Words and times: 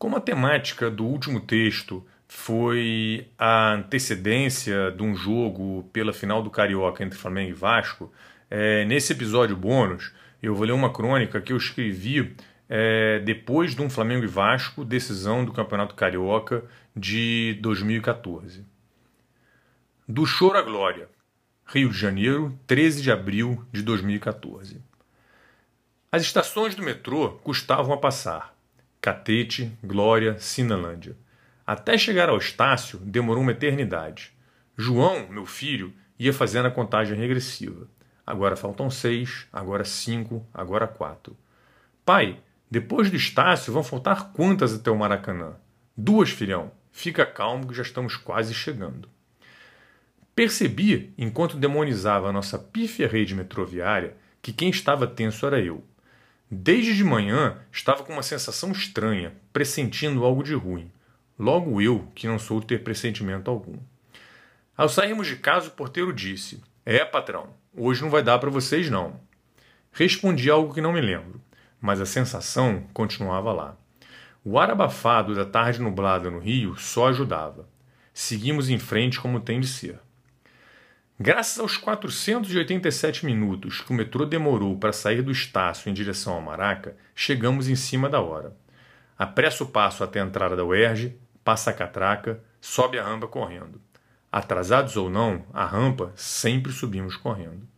Como 0.00 0.16
a 0.16 0.20
temática 0.20 0.90
do 0.90 1.04
último 1.04 1.40
texto 1.40 2.02
foi 2.26 3.28
a 3.38 3.74
antecedência 3.74 4.90
de 4.90 5.02
um 5.02 5.14
jogo 5.14 5.90
pela 5.92 6.10
final 6.10 6.42
do 6.42 6.48
Carioca 6.48 7.04
entre 7.04 7.18
Flamengo 7.18 7.50
e 7.50 7.52
Vasco, 7.52 8.10
é, 8.50 8.86
nesse 8.86 9.12
episódio 9.12 9.54
bônus 9.54 10.10
eu 10.42 10.54
vou 10.54 10.64
ler 10.64 10.72
uma 10.72 10.90
crônica 10.90 11.38
que 11.42 11.52
eu 11.52 11.56
escrevi 11.58 12.34
é, 12.66 13.18
depois 13.18 13.74
de 13.74 13.82
um 13.82 13.90
Flamengo 13.90 14.24
e 14.24 14.26
Vasco, 14.26 14.86
decisão 14.86 15.44
do 15.44 15.52
Campeonato 15.52 15.94
Carioca 15.94 16.64
de 16.96 17.58
2014. 17.60 18.64
Do 20.08 20.24
choro 20.24 20.56
à 20.56 20.62
glória. 20.62 21.10
Rio 21.66 21.90
de 21.90 21.98
Janeiro, 21.98 22.58
13 22.66 23.02
de 23.02 23.12
abril 23.12 23.62
de 23.70 23.82
2014. 23.82 24.80
As 26.10 26.22
estações 26.22 26.74
do 26.74 26.82
metrô 26.82 27.32
custavam 27.44 27.92
a 27.92 27.98
passar. 27.98 28.58
Catete, 29.00 29.72
Glória, 29.82 30.38
Sinalândia. 30.38 31.16
Até 31.66 31.96
chegar 31.96 32.28
ao 32.28 32.36
Estácio 32.36 32.98
demorou 32.98 33.42
uma 33.42 33.52
eternidade. 33.52 34.30
João, 34.76 35.26
meu 35.30 35.46
filho, 35.46 35.94
ia 36.18 36.34
fazendo 36.34 36.66
a 36.66 36.70
contagem 36.70 37.16
regressiva. 37.16 37.88
Agora 38.26 38.56
faltam 38.56 38.90
seis, 38.90 39.46
agora 39.50 39.86
cinco, 39.86 40.46
agora 40.52 40.86
quatro. 40.86 41.34
Pai, 42.04 42.40
depois 42.70 43.08
do 43.08 43.16
Estácio 43.16 43.72
vão 43.72 43.82
faltar 43.82 44.32
quantas 44.32 44.74
até 44.74 44.90
o 44.90 44.98
Maracanã? 44.98 45.54
Duas, 45.96 46.28
filhão. 46.28 46.70
Fica 46.92 47.24
calmo 47.24 47.66
que 47.66 47.74
já 47.74 47.82
estamos 47.82 48.16
quase 48.16 48.52
chegando. 48.52 49.08
Percebi, 50.34 51.14
enquanto 51.16 51.56
demonizava 51.56 52.28
a 52.28 52.32
nossa 52.32 52.58
pífia 52.58 53.08
rede 53.08 53.34
metroviária, 53.34 54.14
que 54.42 54.52
quem 54.52 54.68
estava 54.68 55.06
tenso 55.06 55.46
era 55.46 55.58
eu. 55.58 55.82
Desde 56.52 56.96
de 56.96 57.04
manhã 57.04 57.58
estava 57.70 58.02
com 58.02 58.12
uma 58.12 58.24
sensação 58.24 58.72
estranha, 58.72 59.32
pressentindo 59.52 60.24
algo 60.24 60.42
de 60.42 60.52
ruim. 60.52 60.90
Logo 61.38 61.80
eu, 61.80 62.08
que 62.12 62.26
não 62.26 62.40
sou 62.40 62.60
ter 62.60 62.82
pressentimento 62.82 63.48
algum. 63.48 63.78
Ao 64.76 64.88
sairmos 64.88 65.28
de 65.28 65.36
casa, 65.36 65.68
o 65.68 65.72
porteiro 65.72 66.12
disse: 66.12 66.60
É, 66.84 67.04
patrão, 67.04 67.54
hoje 67.72 68.02
não 68.02 68.10
vai 68.10 68.20
dar 68.24 68.40
para 68.40 68.50
vocês 68.50 68.90
não. 68.90 69.20
Respondi 69.92 70.50
algo 70.50 70.74
que 70.74 70.80
não 70.80 70.92
me 70.92 71.00
lembro, 71.00 71.40
mas 71.80 72.00
a 72.00 72.06
sensação 72.06 72.84
continuava 72.92 73.52
lá. 73.52 73.76
O 74.44 74.58
ar 74.58 74.70
abafado 74.70 75.36
da 75.36 75.44
tarde 75.44 75.80
nublada 75.80 76.30
no 76.32 76.40
Rio 76.40 76.76
só 76.76 77.08
ajudava. 77.10 77.68
Seguimos 78.12 78.68
em 78.68 78.78
frente 78.78 79.20
como 79.20 79.38
tem 79.38 79.60
de 79.60 79.68
ser. 79.68 80.00
Graças 81.22 81.60
aos 81.60 81.76
487 81.76 83.26
minutos 83.26 83.82
que 83.82 83.90
o 83.90 83.94
metrô 83.94 84.24
demorou 84.24 84.78
para 84.78 84.90
sair 84.90 85.20
do 85.20 85.30
Estácio 85.30 85.90
em 85.90 85.92
direção 85.92 86.32
ao 86.32 86.40
Maraca, 86.40 86.96
chegamos 87.14 87.68
em 87.68 87.76
cima 87.76 88.08
da 88.08 88.22
hora. 88.22 88.56
Apresso 89.18 89.64
o 89.64 89.66
passo 89.66 90.02
até 90.02 90.18
a 90.18 90.24
entrada 90.24 90.56
da 90.56 90.64
UERJ, 90.64 91.14
passa 91.44 91.68
a 91.68 91.74
catraca, 91.74 92.42
sobe 92.58 92.98
a 92.98 93.04
rampa 93.04 93.28
correndo. 93.28 93.78
Atrasados 94.32 94.96
ou 94.96 95.10
não, 95.10 95.44
a 95.52 95.66
rampa 95.66 96.10
sempre 96.16 96.72
subimos 96.72 97.18
correndo. 97.18 97.68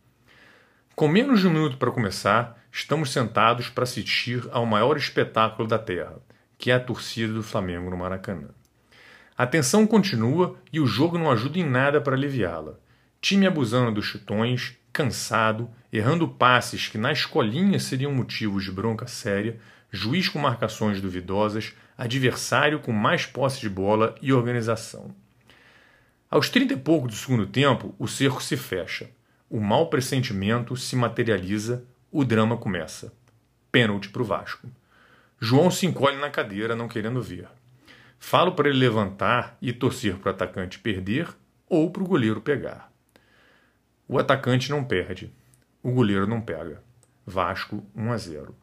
Com 0.95 1.09
menos 1.09 1.41
de 1.41 1.47
um 1.49 1.51
minuto 1.51 1.75
para 1.75 1.91
começar, 1.91 2.57
estamos 2.71 3.11
sentados 3.11 3.67
para 3.67 3.83
assistir 3.83 4.41
ao 4.53 4.65
maior 4.65 4.95
espetáculo 4.95 5.67
da 5.67 5.77
Terra, 5.77 6.15
que 6.57 6.71
é 6.71 6.75
a 6.75 6.79
torcida 6.79 7.33
do 7.33 7.43
Flamengo 7.43 7.89
no 7.89 7.97
Maracanã. 7.97 8.51
A 9.37 9.45
tensão 9.45 9.85
continua 9.85 10.55
e 10.71 10.79
o 10.79 10.87
jogo 10.87 11.17
não 11.17 11.29
ajuda 11.29 11.59
em 11.59 11.69
nada 11.69 11.99
para 11.99 12.15
aliviá-la 12.15 12.81
time 13.23 13.47
abusando 13.47 13.89
dos 13.89 14.05
chutões, 14.05 14.75
cansado, 14.91 15.69
errando 15.93 16.27
passes 16.27 16.89
que 16.89 16.97
na 16.97 17.09
escolinha 17.09 17.79
seriam 17.79 18.11
motivos 18.13 18.65
de 18.65 18.71
bronca 18.71 19.07
séria, 19.07 19.61
juiz 19.89 20.27
com 20.27 20.39
marcações 20.39 20.99
duvidosas, 20.99 21.73
adversário 21.97 22.79
com 22.79 22.91
mais 22.91 23.25
posse 23.25 23.61
de 23.61 23.69
bola 23.69 24.13
e 24.21 24.33
organização. 24.33 25.15
Aos 26.29 26.49
trinta 26.49 26.73
e 26.73 26.77
pouco 26.77 27.07
do 27.07 27.15
segundo 27.15 27.45
tempo, 27.45 27.95
o 27.97 28.09
cerco 28.09 28.43
se 28.43 28.57
fecha. 28.57 29.09
O 29.49 29.61
mau 29.61 29.87
pressentimento 29.87 30.75
se 30.75 30.93
materializa, 30.93 31.85
o 32.11 32.25
drama 32.25 32.57
começa. 32.57 33.13
Pênalti 33.71 34.09
para 34.09 34.21
o 34.21 34.25
Vasco. 34.25 34.67
João 35.39 35.71
se 35.71 35.85
encolhe 35.85 36.17
na 36.17 36.29
cadeira, 36.29 36.75
não 36.75 36.89
querendo 36.89 37.21
ver. 37.21 37.47
Falo 38.19 38.51
para 38.51 38.67
ele 38.67 38.79
levantar 38.79 39.57
e 39.61 39.71
torcer 39.71 40.17
para 40.17 40.31
o 40.31 40.33
atacante 40.33 40.77
perder 40.77 41.29
ou 41.69 41.89
para 41.89 42.03
o 42.03 42.07
goleiro 42.07 42.41
pegar. 42.41 42.92
O 44.07 44.19
atacante 44.19 44.69
não 44.69 44.83
perde. 44.83 45.31
O 45.81 45.91
goleiro 45.91 46.27
não 46.27 46.41
pega. 46.41 46.83
Vasco 47.25 47.83
1 47.95 48.11
a 48.11 48.17
0. 48.17 48.55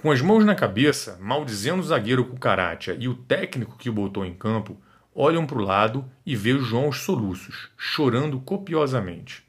Com 0.00 0.10
as 0.10 0.20
mãos 0.20 0.44
na 0.44 0.54
cabeça, 0.54 1.18
maldizendo 1.20 1.80
o 1.80 1.84
zagueiro 1.84 2.24
Cucaracha 2.24 2.96
e 2.98 3.08
o 3.08 3.14
técnico 3.14 3.76
que 3.76 3.90
o 3.90 3.92
botou 3.92 4.24
em 4.24 4.32
campo, 4.32 4.80
olham 5.14 5.44
para 5.44 5.58
o 5.58 5.64
lado 5.64 6.04
e 6.24 6.36
vê 6.36 6.56
João 6.58 6.84
aos 6.84 7.00
soluços, 7.00 7.68
chorando 7.76 8.38
copiosamente. 8.38 9.44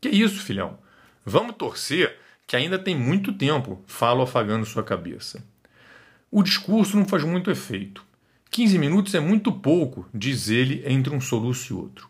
Que 0.00 0.08
isso, 0.08 0.42
filhão? 0.42 0.78
Vamos 1.24 1.56
torcer 1.56 2.18
que 2.46 2.56
ainda 2.56 2.78
tem 2.78 2.96
muito 2.96 3.32
tempo, 3.32 3.84
falo 3.86 4.22
afagando 4.22 4.64
sua 4.64 4.82
cabeça. 4.82 5.44
O 6.30 6.42
discurso 6.42 6.96
não 6.96 7.04
faz 7.04 7.22
muito 7.22 7.50
efeito. 7.50 8.04
15 8.50 8.78
minutos 8.78 9.14
é 9.14 9.20
muito 9.20 9.52
pouco, 9.52 10.08
diz 10.12 10.48
ele 10.48 10.82
entre 10.86 11.14
um 11.14 11.20
soluço 11.20 11.72
e 11.72 11.76
outro. 11.76 12.08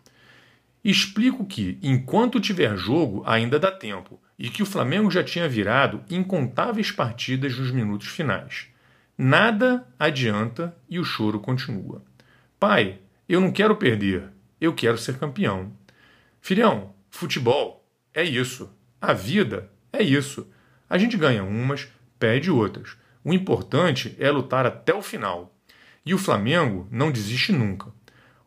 Explico 0.82 1.44
que, 1.44 1.78
enquanto 1.82 2.40
tiver 2.40 2.76
jogo, 2.76 3.22
ainda 3.26 3.58
dá 3.58 3.70
tempo 3.70 4.20
e 4.38 4.48
que 4.48 4.62
o 4.62 4.66
Flamengo 4.66 5.10
já 5.10 5.22
tinha 5.22 5.46
virado 5.46 6.02
incontáveis 6.08 6.90
partidas 6.90 7.58
nos 7.58 7.70
minutos 7.70 8.08
finais. 8.08 8.68
Nada 9.16 9.86
adianta 9.98 10.74
e 10.88 10.98
o 10.98 11.04
choro 11.04 11.38
continua. 11.38 12.02
Pai, 12.58 12.98
eu 13.28 13.38
não 13.38 13.52
quero 13.52 13.76
perder, 13.76 14.30
eu 14.58 14.72
quero 14.72 14.96
ser 14.96 15.18
campeão. 15.18 15.70
Filhão, 16.40 16.94
futebol 17.10 17.86
é 18.14 18.24
isso. 18.24 18.70
A 18.98 19.12
vida 19.12 19.70
é 19.92 20.02
isso. 20.02 20.48
A 20.88 20.96
gente 20.96 21.18
ganha 21.18 21.44
umas, 21.44 21.86
perde 22.18 22.50
outras. 22.50 22.96
O 23.22 23.34
importante 23.34 24.16
é 24.18 24.30
lutar 24.30 24.64
até 24.64 24.94
o 24.94 25.02
final. 25.02 25.54
E 26.04 26.14
o 26.14 26.18
Flamengo 26.18 26.88
não 26.90 27.12
desiste 27.12 27.52
nunca. 27.52 27.92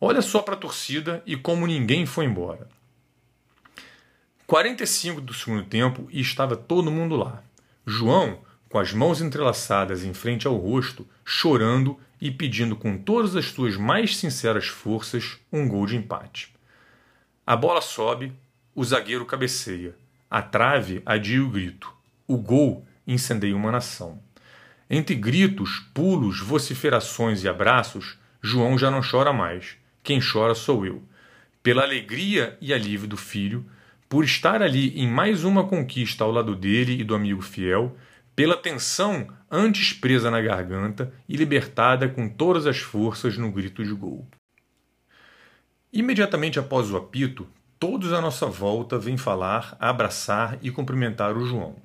Olha 0.05 0.21
só 0.21 0.41
para 0.41 0.55
a 0.55 0.57
torcida 0.57 1.23
e 1.25 1.37
como 1.37 1.65
ninguém 1.65 2.05
foi 2.05 2.25
embora. 2.25 2.67
45 4.45 5.21
do 5.21 5.33
segundo 5.33 5.63
tempo 5.63 6.09
e 6.11 6.19
estava 6.19 6.57
todo 6.57 6.91
mundo 6.91 7.15
lá. 7.15 7.41
João, 7.87 8.39
com 8.67 8.77
as 8.77 8.91
mãos 8.91 9.21
entrelaçadas 9.21 10.03
em 10.03 10.13
frente 10.13 10.45
ao 10.45 10.57
rosto, 10.57 11.07
chorando 11.23 11.97
e 12.19 12.29
pedindo 12.29 12.75
com 12.75 12.97
todas 12.97 13.33
as 13.37 13.45
suas 13.45 13.77
mais 13.77 14.17
sinceras 14.17 14.67
forças 14.67 15.37
um 15.49 15.69
gol 15.69 15.85
de 15.85 15.95
empate. 15.95 16.53
A 17.47 17.55
bola 17.55 17.79
sobe, 17.79 18.33
o 18.75 18.83
zagueiro 18.83 19.25
cabeceia. 19.25 19.95
A 20.29 20.41
trave 20.41 21.01
adia 21.05 21.41
o 21.41 21.49
grito. 21.49 21.93
O 22.27 22.35
gol 22.35 22.85
incendeia 23.07 23.55
uma 23.55 23.71
nação. 23.71 24.21
Entre 24.89 25.15
gritos, 25.15 25.79
pulos, 25.93 26.41
vociferações 26.41 27.41
e 27.41 27.47
abraços, 27.47 28.17
João 28.41 28.77
já 28.77 28.91
não 28.91 28.99
chora 28.99 29.31
mais 29.31 29.81
quem 30.03 30.19
chora 30.19 30.53
sou 30.53 30.85
eu. 30.85 31.01
Pela 31.63 31.83
alegria 31.83 32.57
e 32.59 32.73
alívio 32.73 33.07
do 33.07 33.15
filho, 33.15 33.65
por 34.09 34.25
estar 34.25 34.61
ali 34.61 34.99
em 34.99 35.07
mais 35.07 35.43
uma 35.45 35.65
conquista 35.65 36.23
ao 36.23 36.31
lado 36.31 36.55
dele 36.55 36.99
e 36.99 37.03
do 37.03 37.15
amigo 37.15 37.41
fiel, 37.41 37.97
pela 38.35 38.57
tensão 38.57 39.27
antes 39.49 39.93
presa 39.93 40.29
na 40.29 40.41
garganta 40.41 41.13
e 41.27 41.37
libertada 41.37 42.09
com 42.09 42.27
todas 42.27 42.67
as 42.67 42.79
forças 42.79 43.37
no 43.37 43.51
grito 43.51 43.83
de 43.83 43.93
gol. 43.93 44.27
Imediatamente 45.91 46.59
após 46.59 46.91
o 46.91 46.97
apito, 46.97 47.47
todos 47.79 48.11
à 48.11 48.19
nossa 48.19 48.47
volta 48.47 48.99
vêm 48.99 49.15
falar, 49.17 49.77
abraçar 49.79 50.57
e 50.61 50.69
cumprimentar 50.69 51.37
o 51.37 51.45
João. 51.45 51.77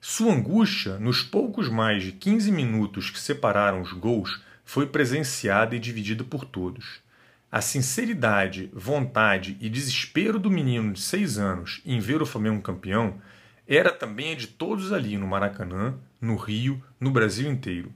Sua 0.00 0.32
angústia, 0.32 0.98
nos 0.98 1.22
poucos 1.22 1.68
mais 1.68 2.02
de 2.02 2.12
15 2.12 2.52
minutos 2.52 3.08
que 3.08 3.18
separaram 3.18 3.80
os 3.80 3.92
gols, 3.92 4.42
foi 4.64 4.86
presenciada 4.86 5.74
e 5.74 5.78
dividida 5.78 6.22
por 6.22 6.44
todos. 6.44 7.05
A 7.50 7.60
sinceridade, 7.60 8.68
vontade 8.72 9.56
e 9.60 9.68
desespero 9.68 10.38
do 10.38 10.50
menino 10.50 10.92
de 10.92 11.00
seis 11.00 11.38
anos 11.38 11.80
em 11.86 12.00
ver 12.00 12.20
o 12.20 12.26
Flamengo 12.26 12.60
campeão 12.60 13.20
era 13.68 13.92
também 13.92 14.32
a 14.32 14.36
de 14.36 14.48
todos 14.48 14.92
ali 14.92 15.16
no 15.16 15.26
Maracanã, 15.26 15.94
no 16.20 16.36
Rio, 16.36 16.82
no 17.00 17.10
Brasil 17.10 17.50
inteiro. 17.50 17.92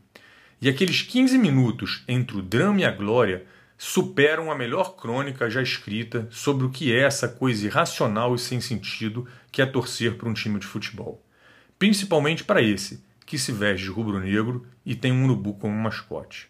E 0.61 0.69
aqueles 0.69 1.03
15 1.03 1.37
minutos 1.37 2.05
entre 2.07 2.37
o 2.37 2.43
drama 2.43 2.81
e 2.81 2.85
a 2.85 2.91
glória 2.91 3.45
superam 3.77 4.53
a 4.53 4.55
melhor 4.55 4.95
crônica 4.95 5.49
já 5.49 5.63
escrita 5.63 6.29
sobre 6.31 6.67
o 6.67 6.71
que 6.71 6.93
é 6.95 7.01
essa 7.01 7.27
coisa 7.27 7.67
irracional 7.67 8.35
e 8.35 8.39
sem 8.39 8.61
sentido 8.61 9.27
que 9.51 9.63
é 9.63 9.67
torcer 9.67 10.17
para 10.17 10.29
um 10.29 10.35
time 10.35 10.61
de 10.61 10.67
futebol. 10.67 11.25
Principalmente 11.79 12.45
para 12.45 12.61
esse, 12.63 13.03
que 13.25 13.39
se 13.39 13.53
veste 13.53 13.85
de 13.85 13.91
rubro-negro 13.91 14.67
e 14.85 14.95
tem 14.95 15.11
um 15.11 15.25
urubu 15.25 15.55
como 15.55 15.75
mascote. 15.75 16.49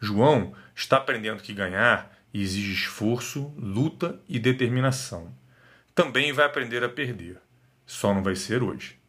João 0.00 0.54
está 0.74 0.98
aprendendo 0.98 1.42
que 1.42 1.52
ganhar 1.52 2.19
e 2.32 2.42
exige 2.42 2.72
esforço, 2.74 3.52
luta 3.56 4.20
e 4.28 4.38
determinação. 4.38 5.34
Também 5.94 6.32
vai 6.32 6.46
aprender 6.46 6.84
a 6.84 6.88
perder. 6.88 7.38
Só 7.86 8.14
não 8.14 8.22
vai 8.22 8.36
ser 8.36 8.62
hoje. 8.62 8.99